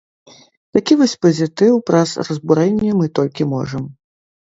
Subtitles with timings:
[0.77, 3.83] Такі вось пазітыў праз разбурэнне мы толькі можам.